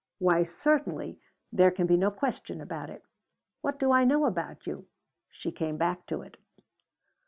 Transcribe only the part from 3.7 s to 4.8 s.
do I know about